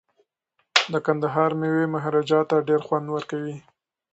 [0.91, 3.55] د کندهار میوې مهاراجا ته ډیر خوند ورکوي.